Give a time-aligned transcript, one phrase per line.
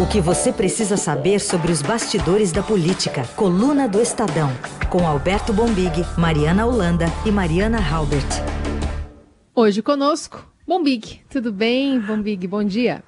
[0.00, 3.24] O que você precisa saber sobre os bastidores da política.
[3.36, 4.48] Coluna do Estadão.
[4.90, 8.26] Com Alberto Bombig, Mariana Holanda e Mariana Halbert.
[9.54, 11.20] Hoje conosco, Bombig.
[11.30, 12.46] Tudo bem, Bombig?
[12.48, 13.04] Bom dia.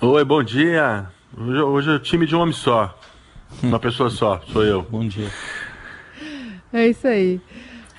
[0.00, 1.06] Oi, bom dia.
[1.36, 2.98] Hoje, hoje é o time de um homem só.
[3.62, 4.82] Uma pessoa só, sou eu.
[4.82, 5.30] Bom dia.
[6.72, 7.40] É isso aí.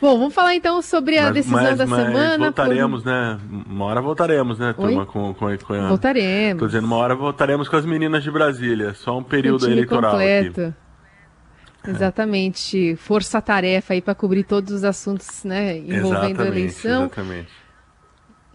[0.02, 2.46] Bom, vamos falar então sobre a mas, decisão mas, da mas semana.
[2.46, 3.10] Voltaremos, por...
[3.12, 3.40] né?
[3.68, 5.06] Uma hora voltaremos, né, turma?
[5.06, 5.88] Com, com, com a...
[5.90, 6.60] Voltaremos.
[6.60, 8.96] Tô dizendo, uma hora voltaremos com as meninas de Brasília.
[8.96, 10.62] Só um período eleitoral completo.
[10.62, 11.92] aqui.
[11.92, 12.96] Exatamente.
[12.96, 15.78] Força-tarefa aí para cobrir todos os assuntos, né?
[15.78, 17.02] Envolvendo exatamente, a eleição.
[17.04, 17.61] Exatamente.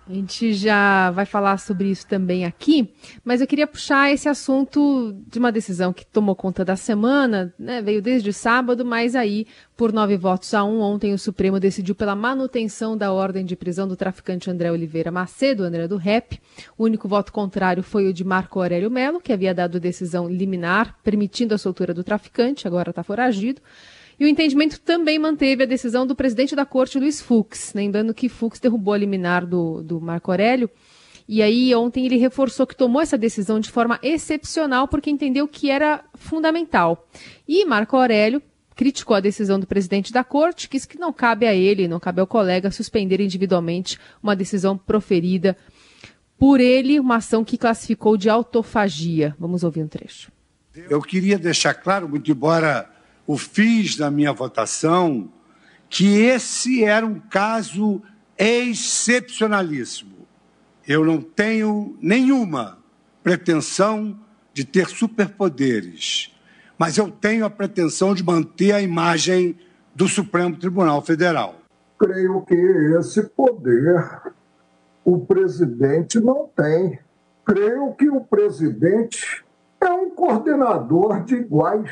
[0.09, 5.13] A gente já vai falar sobre isso também aqui, mas eu queria puxar esse assunto
[5.27, 9.93] de uma decisão que tomou conta da semana, né, veio desde sábado, mas aí, por
[9.93, 13.97] nove votos a um, ontem o Supremo decidiu pela manutenção da ordem de prisão do
[13.97, 16.41] traficante André Oliveira Macedo, André do Rep.
[16.79, 20.97] O único voto contrário foi o de Marco Aurélio Melo, que havia dado decisão liminar
[21.03, 23.61] permitindo a soltura do traficante, agora está foragido.
[24.19, 28.29] E o entendimento também manteve a decisão do presidente da corte, Luiz Fux, lembrando que
[28.29, 30.71] Fux derrubou a liminar do, do Marco Aurélio.
[31.29, 35.71] E aí, ontem, ele reforçou que tomou essa decisão de forma excepcional, porque entendeu que
[35.71, 37.07] era fundamental.
[37.47, 38.41] E Marco Aurélio
[38.75, 41.99] criticou a decisão do presidente da corte, que disse que não cabe a ele, não
[41.99, 45.57] cabe ao colega suspender individualmente uma decisão proferida
[46.39, 49.35] por ele, uma ação que classificou de autofagia.
[49.39, 50.31] Vamos ouvir um trecho.
[50.75, 52.89] Eu queria deixar claro, muito embora
[53.27, 55.29] o fiz da minha votação
[55.89, 58.03] que esse era um caso
[58.39, 60.27] excepcionalíssimo.
[60.87, 62.79] Eu não tenho nenhuma
[63.23, 64.19] pretensão
[64.53, 66.35] de ter superpoderes,
[66.79, 69.57] mas eu tenho a pretensão de manter a imagem
[69.95, 71.57] do Supremo Tribunal Federal.
[71.99, 74.35] Creio que esse poder
[75.05, 76.99] o presidente não tem.
[77.45, 79.45] Creio que o presidente
[79.81, 81.91] é um coordenador de iguais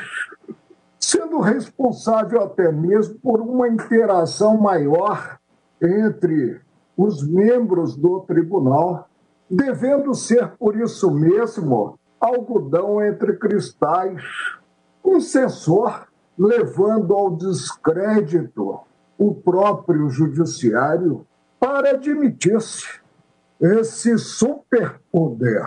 [1.14, 5.38] sendo responsável até mesmo por uma interação maior
[5.80, 6.60] entre
[6.96, 9.08] os membros do tribunal,
[9.48, 14.22] devendo ser, por isso mesmo, algodão entre cristais,
[15.04, 18.80] um censor levando ao descrédito
[19.16, 21.24] o próprio judiciário
[21.60, 22.88] para admitir-se
[23.60, 25.64] esse superpoder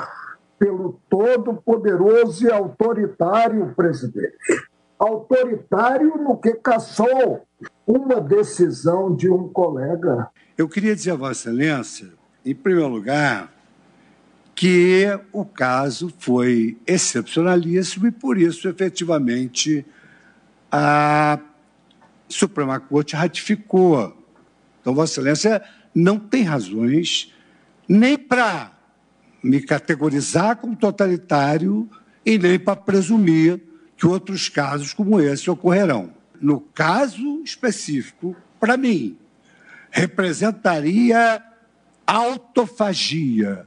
[0.59, 4.66] pelo todo-poderoso e autoritário presidente
[4.99, 7.45] autoritário no que caçou
[7.85, 10.29] uma decisão de um colega.
[10.57, 12.09] Eu queria dizer a Vossa Excelência,
[12.45, 13.53] em primeiro lugar,
[14.55, 19.85] que o caso foi excepcionalíssimo e, por isso, efetivamente,
[20.71, 21.39] a
[22.27, 24.17] Suprema Corte ratificou.
[24.81, 25.61] Então, Vossa Excelência
[25.93, 27.33] não tem razões
[27.87, 28.71] nem para
[29.43, 31.87] me categorizar como totalitário
[32.25, 33.61] e nem para presumir
[33.97, 36.11] que outros casos como esse ocorrerão.
[36.39, 39.17] No caso específico, para mim,
[39.89, 41.41] representaria
[42.05, 43.65] autofagia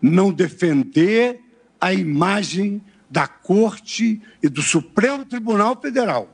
[0.00, 1.40] não defender
[1.80, 6.28] a imagem da Corte e do Supremo Tribunal Federal.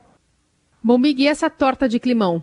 [0.83, 2.41] Bom, Miguel, essa torta de climão?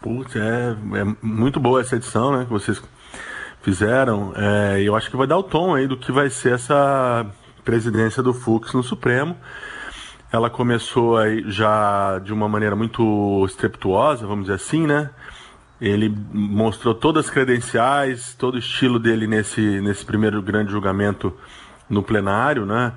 [0.00, 2.80] Putz, é, é, muito boa essa edição, né, que vocês
[3.60, 4.32] fizeram.
[4.36, 7.26] É, eu acho que vai dar o tom aí do que vai ser essa
[7.64, 9.36] presidência do Fux no Supremo.
[10.32, 15.10] Ela começou aí já de uma maneira muito estreptuosa, vamos dizer assim, né?
[15.80, 21.32] Ele mostrou todas as credenciais, todo o estilo dele nesse, nesse primeiro grande julgamento
[21.88, 22.92] no plenário, né?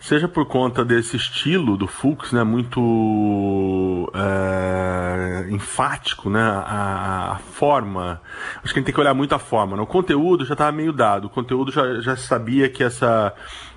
[0.00, 2.42] Seja por conta desse estilo do Fux, né?
[2.42, 6.40] Muito é, enfático, né?
[6.40, 8.18] A, a, forma.
[8.64, 9.76] Acho que a gente tem que olhar muito a forma.
[9.76, 9.82] Né?
[9.82, 11.26] O conteúdo já estava meio dado.
[11.26, 13.34] O conteúdo já, já sabia que essa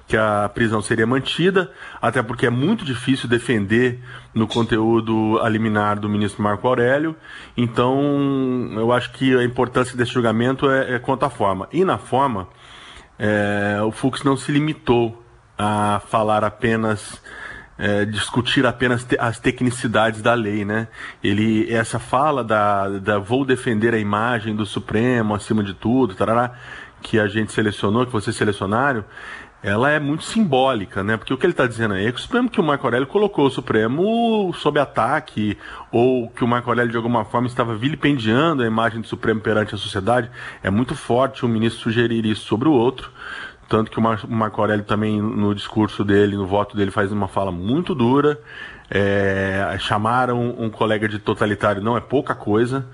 [0.08, 1.72] que a prisão seria mantida,
[2.02, 4.00] até porque é muito difícil defender
[4.34, 7.16] no conteúdo liminar do ministro Marco Aurélio.
[7.56, 11.68] Então, eu acho que a importância desse julgamento é, é quanto à forma.
[11.72, 12.48] E na forma,
[13.18, 15.24] é, o Fux não se limitou
[15.58, 17.22] a falar apenas.
[17.76, 20.88] É, discutir apenas te, as tecnicidades da lei, né?
[21.24, 26.54] Ele essa fala da, da vou defender a imagem do Supremo acima de tudo, tarará,
[27.02, 29.04] que a gente selecionou, que vocês selecionaram,
[29.64, 31.16] ela é muito simbólica, né?
[31.16, 33.08] Porque o que ele está dizendo aí é que o Supremo que o Marco Aurélio
[33.08, 35.58] colocou o Supremo sob ataque,
[35.90, 39.74] ou que o Marco Aurélio de alguma forma estava vilipendiando a imagem do Supremo perante
[39.74, 40.30] a sociedade,
[40.62, 43.10] é muito forte um ministro sugerir isso sobre o outro.
[43.70, 47.52] Tanto que o Marco Aurélio também, no discurso dele, no voto dele, faz uma fala
[47.52, 48.40] muito dura.
[48.92, 52.86] É, chamaram um colega de totalitário não é pouca coisa.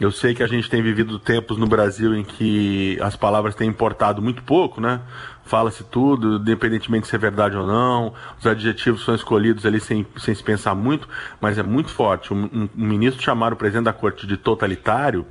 [0.00, 3.68] Eu sei que a gente tem vivido tempos no Brasil em que as palavras têm
[3.68, 5.00] importado muito pouco, né?
[5.46, 8.12] Fala-se tudo, independentemente se é verdade ou não.
[8.38, 11.08] Os adjetivos são escolhidos ali sem, sem se pensar muito,
[11.40, 12.34] mas é muito forte.
[12.34, 15.24] Um, um, um ministro chamar o presidente da corte de totalitário,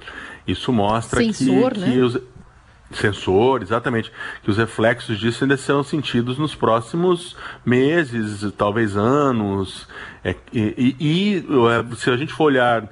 [0.47, 1.91] isso mostra Censor, que, né?
[1.91, 2.17] que os,
[2.91, 4.11] Censor, exatamente.
[4.43, 7.35] Que os reflexos disso ainda serão sentidos nos próximos
[7.65, 9.87] meses, talvez anos.
[10.23, 12.87] É, e, e, e, se a gente for olhar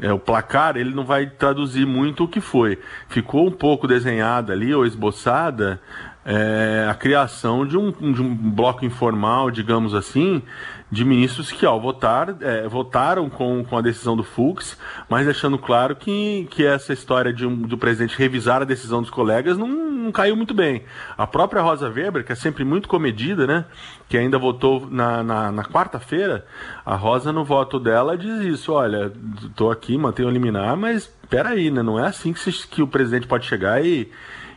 [0.00, 2.78] é, o placar, ele não vai traduzir muito o que foi.
[3.08, 5.80] Ficou um pouco desenhada ali, ou esboçada,
[6.24, 10.42] é, a criação de um, de um bloco informal, digamos assim,
[10.90, 14.78] de ministros que, ao votar, é, votaram com, com a decisão do Fux,
[15.08, 19.10] mas deixando claro que, que essa história de um, do presidente revisar a decisão dos
[19.10, 20.84] colegas não, não caiu muito bem.
[21.18, 23.64] A própria Rosa Weber, que é sempre muito comedida, né,
[24.08, 26.46] que ainda votou na, na, na quarta-feira,
[26.86, 29.12] a Rosa, no voto dela, diz isso: olha,
[29.42, 33.26] estou aqui, mantenho liminar, mas peraí, né, não é assim que, se, que o presidente
[33.26, 34.10] pode chegar e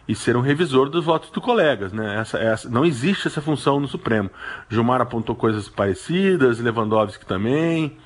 [0.08, 1.92] e ser um revisor dos votos dos colegas.
[1.92, 2.20] Né?
[2.20, 4.30] Essa, essa, não existe essa função no Supremo.
[4.70, 7.98] Gilmar apontou coisas parecidas, Lewandowski também.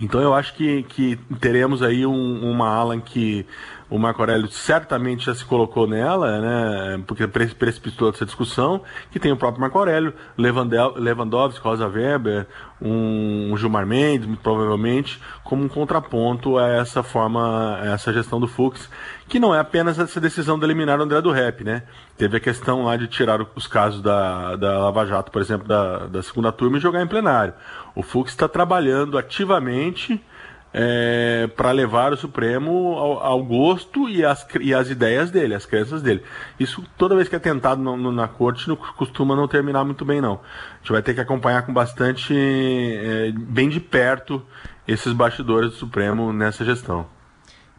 [0.00, 3.46] Então eu acho que, que teremos aí um, uma ala em que
[3.90, 9.32] o Marco Aurélio certamente já se colocou nela, né, porque precipitou essa discussão, que tem
[9.32, 12.46] o próprio Marco Aurélio, Lewandowski, Rosa Weber,
[12.80, 18.88] um Gilmar Mendes, provavelmente, como um contraponto a essa forma, a essa gestão do Fux,
[19.28, 21.82] que não é apenas essa decisão de eliminar o André do Rep, né?
[22.16, 26.06] Teve a questão lá de tirar os casos da, da Lava Jato, por exemplo, da,
[26.06, 27.54] da segunda turma e jogar em plenário.
[27.94, 30.22] O Fux está trabalhando ativamente
[30.72, 35.66] é, para levar o Supremo ao, ao gosto e as, e as ideias dele, as
[35.66, 36.22] crenças dele.
[36.58, 40.04] Isso, toda vez que é tentado no, no, na corte, não costuma não terminar muito
[40.04, 40.34] bem, não.
[40.34, 44.42] A gente vai ter que acompanhar com bastante, é, bem de perto,
[44.86, 47.06] esses bastidores do Supremo nessa gestão.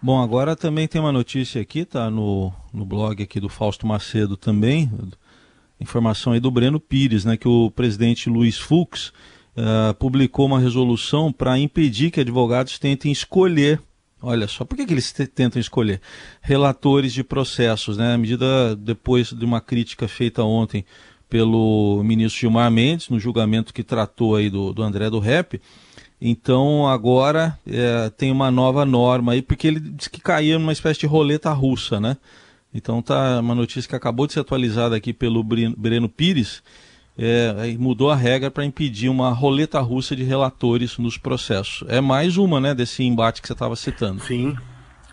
[0.01, 4.35] Bom, agora também tem uma notícia aqui, tá no, no blog aqui do Fausto Macedo
[4.35, 4.91] também,
[5.79, 9.13] informação aí do Breno Pires, né, que o presidente Luiz Fux
[9.57, 13.81] uh, publicou uma resolução para impedir que advogados tentem escolher.
[14.21, 15.99] Olha só, por que, que eles tentam escolher?
[16.41, 18.13] Relatores de processos, né?
[18.13, 20.85] À medida, depois de uma crítica feita ontem
[21.27, 25.59] pelo ministro Gilmar Mendes, no julgamento que tratou aí do, do André do Rep,
[26.21, 30.99] então agora é, tem uma nova norma aí, porque ele disse que caía numa espécie
[30.99, 32.15] de roleta russa, né?
[32.71, 36.61] Então tá uma notícia que acabou de ser atualizada aqui pelo Breno Pires,
[37.21, 41.87] é, mudou a regra para impedir uma roleta russa de relatores nos processos.
[41.87, 44.21] É mais uma, né, desse embate que você estava citando.
[44.21, 44.57] Sim,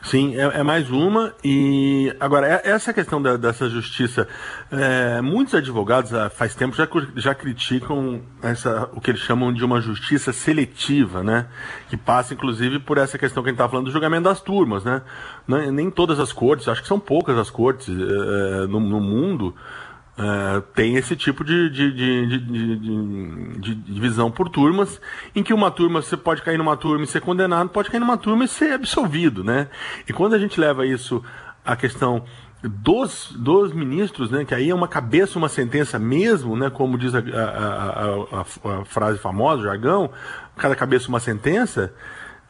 [0.02, 1.34] Sim, é, é, mais uma.
[1.44, 4.28] E agora, é, essa questão da, dessa justiça,
[4.70, 9.64] é, muitos advogados há faz tempo já, já criticam essa, o que eles chamam de
[9.64, 11.46] uma justiça seletiva, né?
[11.90, 14.84] Que passa, inclusive, por essa questão que a gente estava falando do julgamento das turmas,
[14.84, 15.02] né?
[15.72, 19.54] Nem todas as cortes, acho que são poucas as cortes é, no, no mundo
[20.19, 22.38] Uh, tem esse tipo de, de, de,
[23.61, 25.00] de, divisão por turmas,
[25.32, 28.17] em que uma turma você pode cair numa turma e ser condenado, pode cair numa
[28.17, 29.69] turma e ser absolvido, né?
[30.09, 31.23] E quando a gente leva isso
[31.65, 32.25] à questão
[32.62, 37.14] dos, dos ministros, né, que aí é uma cabeça, uma sentença mesmo, né, como diz
[37.14, 40.11] a, a, a, a frase famosa, o jargão,
[40.56, 41.93] cada cabeça uma sentença,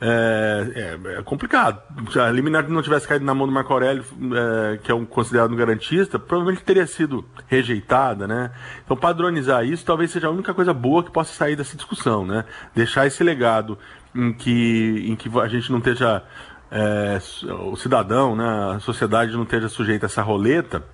[0.00, 1.82] é, é, é, complicado.
[2.12, 5.04] Se a liminar não tivesse caído na mão do Marco Aurélio, é, que é um
[5.04, 8.52] considerado um garantista, provavelmente teria sido rejeitada, né?
[8.84, 12.44] Então, padronizar isso talvez seja a única coisa boa que possa sair dessa discussão, né?
[12.74, 13.76] Deixar esse legado
[14.14, 16.22] em que, em que a gente não esteja,
[16.70, 17.18] é,
[17.64, 20.84] o cidadão, né, a sociedade não esteja sujeita a essa roleta,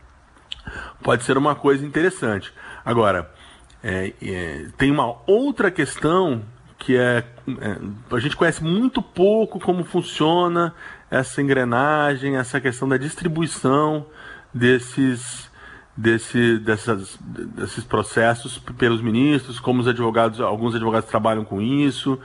[1.02, 2.52] pode ser uma coisa interessante.
[2.82, 3.30] Agora,
[3.82, 6.42] é, é, tem uma outra questão
[6.84, 7.78] que é, é,
[8.14, 10.74] a gente conhece muito pouco como funciona
[11.10, 14.06] essa engrenagem, essa questão da distribuição
[14.52, 15.50] desses
[15.96, 22.18] desse, dessas, desses processos pelos ministros, como os advogados, alguns advogados trabalham com isso.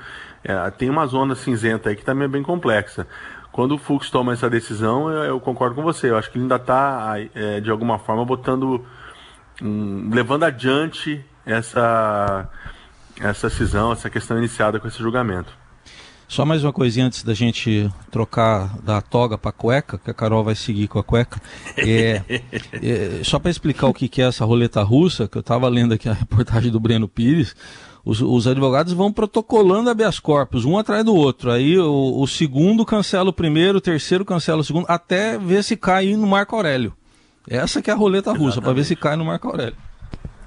[0.44, 3.08] É, tem uma zona cinzenta aí que também é bem complexa.
[3.52, 6.10] Quando o Fux toma essa decisão, eu, eu concordo com você.
[6.10, 8.84] Eu acho que ele ainda está, é, de alguma forma, botando,
[9.62, 12.50] um, levando adiante essa
[13.20, 15.52] essa cisão, essa questão iniciada com esse julgamento.
[16.30, 20.44] Só mais uma coisinha antes da gente trocar da toga para cueca, que a Carol
[20.44, 21.42] vai seguir com a cueca.
[21.76, 22.22] É,
[22.74, 25.96] é só para explicar o que, que é essa roleta russa, que eu estava lendo
[25.96, 27.56] aqui a reportagem do Breno Pires,
[28.06, 31.52] os, os, advogados vão protocolando habeas corpus, um atrás do outro.
[31.52, 35.76] Aí o, o, segundo cancela o primeiro, o terceiro cancela o segundo, até ver se
[35.76, 36.94] cai no Marco Aurélio.
[37.48, 39.89] Essa que é a roleta russa, para ver se cai no Marco Aurélio.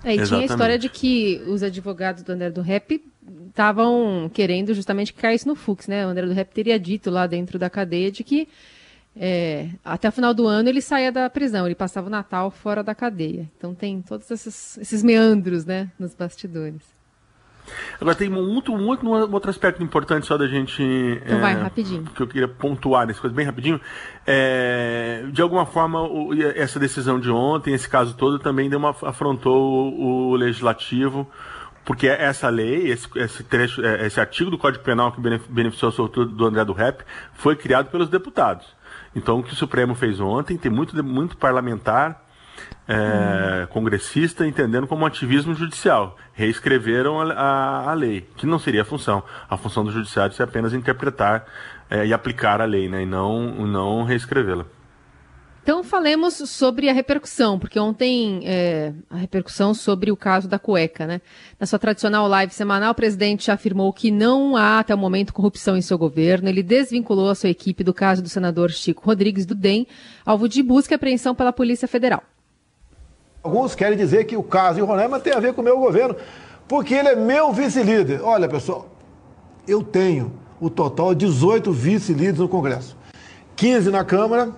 [0.05, 3.03] É, e tinha a história de que os advogados do André do Rap
[3.49, 6.07] estavam querendo justamente que caísse no Fux, né?
[6.07, 8.49] O André do Rep teria dito lá dentro da cadeia de que
[9.15, 12.83] é, até o final do ano ele saía da prisão, ele passava o Natal fora
[12.83, 13.49] da cadeia.
[13.57, 16.83] Então tem todos esses, esses meandros, né, nos bastidores.
[18.03, 20.83] Agora tem muito, muito um outro aspecto importante só da gente.
[20.83, 22.05] Então é, vai, rapidinho.
[22.05, 23.81] Que eu queria pontuar nessa coisa bem rapidinho.
[24.27, 28.91] É, de alguma forma, o, essa decisão de ontem, esse caso todo, também deu uma,
[28.91, 31.31] afrontou o, o legislativo
[31.85, 35.93] porque essa lei, esse, esse, trecho, é, esse artigo do Código Penal que beneficiou a
[35.93, 37.03] soltura do André do Rep,
[37.35, 38.67] foi criado pelos deputados.
[39.15, 42.23] Então, o que o Supremo fez ontem, tem muito, muito parlamentar,
[42.89, 43.67] é, hum.
[43.69, 46.17] congressista, entendendo como ativismo judicial.
[46.33, 49.23] Reescreveram a, a, a, lei, que não seria a função.
[49.49, 51.47] A função do judiciário é apenas interpretar
[51.91, 54.65] é, e aplicar a lei, né, e não, não reescrevê-la.
[55.63, 61.07] Então falemos sobre a repercussão, porque ontem é, a repercussão sobre o caso da cueca,
[61.07, 61.21] né?
[61.59, 65.77] Na sua tradicional live semanal, o presidente afirmou que não há até o momento corrupção
[65.77, 66.49] em seu governo.
[66.49, 69.87] Ele desvinculou a sua equipe do caso do senador Chico Rodrigues do DEM,
[70.27, 72.25] alvo de busca e apreensão pela Polícia Federal.
[73.43, 76.15] Alguns querem dizer que o caso de Roraima tem a ver com o meu governo,
[76.69, 78.23] porque ele é meu vice-líder.
[78.23, 78.87] Olha, pessoal,
[79.67, 82.97] eu tenho o total de 18 vice-líderes no Congresso.
[83.57, 84.51] 15 na Câmara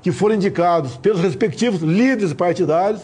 [0.00, 3.02] que foram indicados pelos respectivos líderes partidários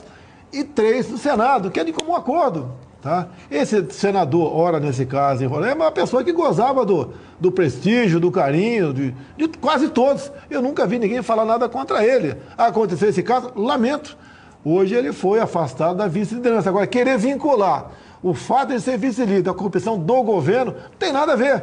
[0.53, 2.73] e três no Senado, que é de comum acordo.
[3.03, 3.29] Tá?
[3.51, 8.19] Esse senador, ora nesse caso em Roraima, é uma pessoa que gozava do, do prestígio,
[8.19, 10.33] do carinho, de, de quase todos.
[10.49, 12.35] Eu nunca vi ninguém falar nada contra ele.
[12.57, 14.17] Aconteceu esse caso, lamento.
[14.65, 16.71] Hoje ele foi afastado da vice-liderança.
[16.71, 17.93] Agora, querer vincular
[18.23, 21.63] o fato de ser vice-líder à corrupção do governo, não tem nada a ver.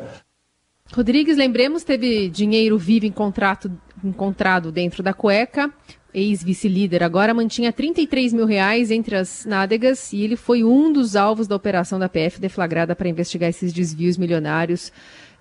[0.94, 3.72] Rodrigues, lembremos, teve dinheiro vivo em contrato
[4.04, 5.74] encontrado dentro da cueca.
[6.14, 11.48] Ex-vice-líder agora mantinha 33 mil reais entre as nádegas e ele foi um dos alvos
[11.48, 14.92] da operação da PF deflagrada para investigar esses desvios milionários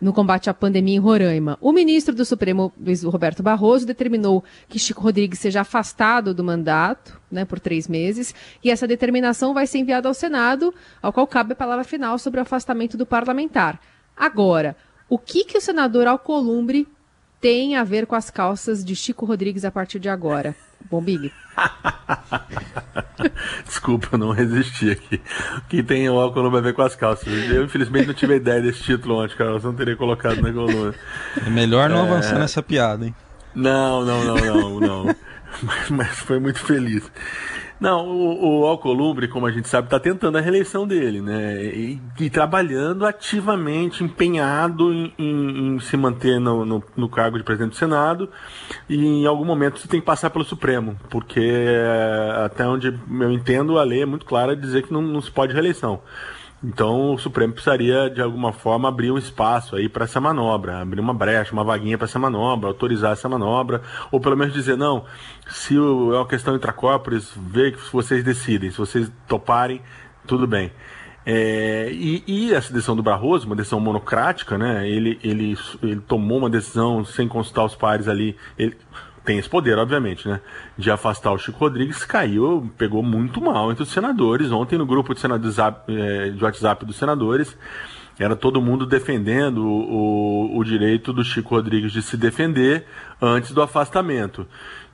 [0.00, 1.58] no combate à pandemia em Roraima.
[1.60, 7.20] O ministro do Supremo, Luiz Roberto Barroso, determinou que Chico Rodrigues seja afastado do mandato
[7.30, 11.52] né, por três meses e essa determinação vai ser enviada ao Senado, ao qual cabe
[11.52, 13.80] a palavra final sobre o afastamento do parlamentar.
[14.16, 14.76] Agora,
[15.08, 16.86] o que, que o senador Alcolumbre
[17.40, 20.54] tem a ver com as calças de Chico Rodrigues a partir de agora?
[20.90, 21.32] Bombig.
[23.64, 25.20] Desculpa, eu não resisti aqui.
[25.56, 27.28] O que tem o Alcolumbre a ver com as calças?
[27.50, 29.64] Eu, infelizmente, não tive ideia desse título ontem, Carlos.
[29.64, 30.94] Não teria colocado na coluna.
[31.46, 32.02] É melhor não é...
[32.02, 33.14] avançar nessa piada, hein?
[33.54, 35.16] Não, não, não, não, não.
[35.62, 37.10] mas, mas foi muito feliz.
[37.80, 41.64] Não, o, o Alcolumbre, como a gente sabe, está tentando a reeleição dele, né?
[41.64, 47.44] E, e trabalhando ativamente, empenhado em, em, em se manter no, no, no, cargo de
[47.44, 48.28] presidente do Senado.
[48.86, 53.32] E em algum momento você tem que passar pelo Supremo, porque eh, até onde eu
[53.32, 56.02] entendo, a lei é muito clara de dizer que não, não se pode reeleição.
[56.62, 61.00] Então o Supremo precisaria, de alguma forma, abrir um espaço aí para essa manobra, abrir
[61.00, 63.80] uma brecha, uma vaguinha para essa manobra, autorizar essa manobra,
[64.12, 65.04] ou pelo menos dizer, não,
[65.48, 69.80] se é uma questão intracórporis, vê que vocês decidem, se vocês toparem,
[70.26, 70.70] tudo bem.
[71.24, 74.88] É, e, e, a decisão do Barroso, uma decisão monocrática, né?
[74.88, 78.36] Ele, ele, ele tomou uma decisão sem consultar os pares ali.
[78.58, 78.76] Ele,
[79.24, 80.40] tem esse poder, obviamente, né?
[80.76, 84.50] De afastar o Chico Rodrigues, caiu, pegou muito mal entre os senadores.
[84.50, 87.56] Ontem, no grupo de, senadores, é, de WhatsApp dos senadores,
[88.18, 92.84] era todo mundo defendendo o, o, direito do Chico Rodrigues de se defender
[93.20, 94.46] antes do afastamento.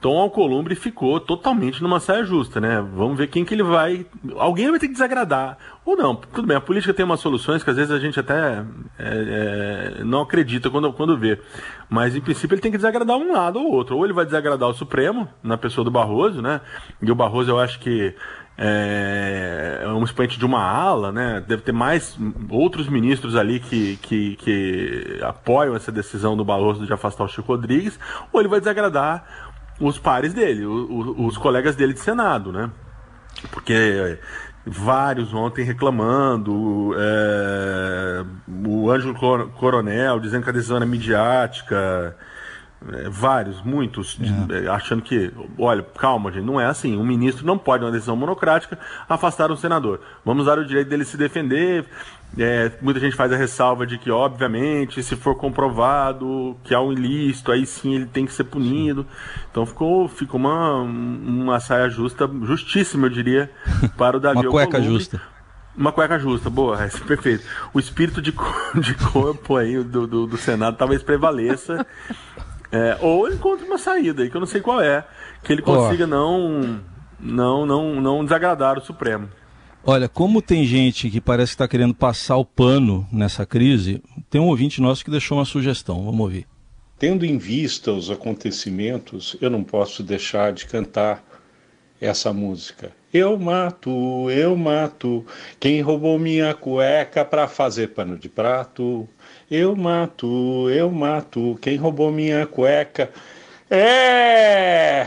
[0.09, 2.85] O Alcolumbre ficou totalmente numa saia justa, né?
[2.95, 4.07] Vamos ver quem que ele vai.
[4.37, 5.59] Alguém vai ter que desagradar.
[5.85, 8.65] Ou não, tudo bem, a política tem umas soluções que às vezes a gente até
[8.99, 11.41] é, é, não acredita quando, quando vê.
[11.89, 13.97] Mas em princípio ele tem que desagradar um lado ou outro.
[13.97, 16.61] Ou ele vai desagradar o Supremo, na pessoa do Barroso, né?
[17.01, 18.15] E o Barroso eu acho que
[18.59, 21.45] é, é um expoente de uma ala, né?
[21.47, 26.93] Deve ter mais outros ministros ali que, que, que apoiam essa decisão do Barroso de
[26.93, 27.99] afastar o Chico Rodrigues,
[28.33, 29.46] ou ele vai desagradar
[29.81, 32.71] os pares dele, os, os colegas dele de Senado, né?
[33.51, 34.19] Porque
[34.67, 38.25] vários ontem reclamando, é,
[38.67, 39.15] o Ângelo
[39.53, 40.53] Coronel dizendo que a
[40.85, 42.17] midiática,
[42.93, 44.19] é, vários, muitos,
[44.51, 44.69] é.
[44.69, 46.97] achando que, olha, calma, gente, não é assim.
[46.97, 48.79] Um ministro não pode, uma decisão monocrática,
[49.09, 50.01] afastar um senador.
[50.25, 51.87] Vamos dar o direito dele se defender,
[52.39, 56.93] é, muita gente faz a ressalva de que, obviamente, se for comprovado que há um
[56.93, 59.07] ilícito, aí sim ele tem que ser punido.
[59.51, 63.51] Então ficou, ficou uma, uma saia justa, justíssima, eu diria,
[63.97, 65.21] para o Davi Uma cueca justa.
[65.75, 67.45] Uma cueca justa, boa, é, perfeito.
[67.73, 68.33] O espírito de,
[68.81, 71.87] de corpo aí do, do, do Senado talvez prevaleça.
[72.77, 75.05] É, ou encontre uma saída aí, que eu não sei qual é,
[75.43, 76.07] que ele consiga oh.
[76.07, 76.81] não,
[77.19, 79.29] não, não, não desagradar o Supremo.
[79.83, 84.41] Olha, como tem gente que parece que está querendo passar o pano nessa crise, tem
[84.41, 86.05] um ouvinte nosso que deixou uma sugestão.
[86.05, 86.47] Vamos ouvir.
[86.99, 91.23] Tendo em vista os acontecimentos, eu não posso deixar de cantar
[92.01, 92.93] essa música.
[93.13, 95.25] Eu mato, eu mato
[95.59, 99.09] quem roubou minha cueca para fazer pano de prato.
[99.51, 103.11] Eu mato, eu mato quem roubou minha cueca.
[103.71, 105.07] É!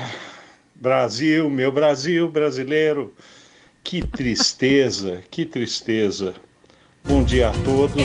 [0.74, 3.14] Brasil, meu Brasil brasileiro.
[3.84, 6.34] Que tristeza, que tristeza.
[7.04, 8.04] Bom dia a todos.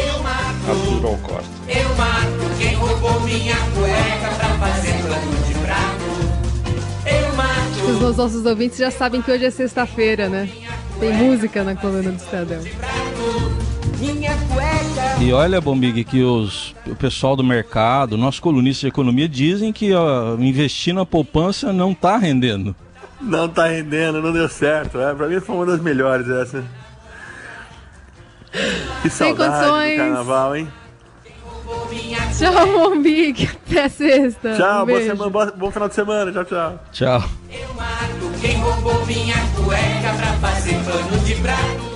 [0.69, 1.51] Arthur Alcosta.
[1.69, 5.44] Eu mato quem roubou minha cueca pra fazer plano de prato.
[7.89, 10.49] Os nossos ouvintes já sabem que hoje é sexta-feira, né?
[10.99, 12.61] Tem música na coluna do Estadão.
[15.21, 19.93] E olha, Bombig, que os, o pessoal do mercado, nossos colunistas de economia, dizem que
[19.95, 22.75] ó, investir na poupança não está rendendo.
[23.21, 24.99] Não tá rendendo, não deu certo.
[25.01, 26.65] É, pra mim foi uma das melhores essa.
[29.03, 29.93] Que saudade condições.
[29.93, 30.69] do carnaval, hein?
[31.99, 33.49] Tchau, Mombig.
[33.69, 34.55] Até sexta.
[34.57, 36.33] Tchau, Um boa semana, boa- bom final de semana.
[36.33, 36.81] Tchau, tchau.
[36.93, 37.25] Tchau.
[38.41, 41.94] Quem roubou minha cueca pra fazer pano de prato?